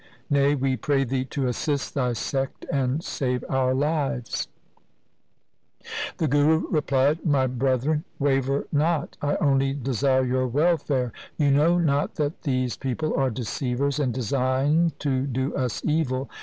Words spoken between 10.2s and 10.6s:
your